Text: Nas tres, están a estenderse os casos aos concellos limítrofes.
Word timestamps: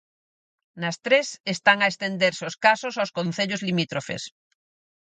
Nas 0.81 0.95
tres, 1.05 1.27
están 1.55 1.77
a 1.81 1.89
estenderse 1.93 2.43
os 2.49 2.55
casos 2.65 2.93
aos 2.97 3.13
concellos 3.17 3.63
limítrofes. 3.67 4.23